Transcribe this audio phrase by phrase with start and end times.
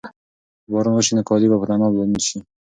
[0.63, 2.37] که باران وشي نو کالي به په طناب لوند شي.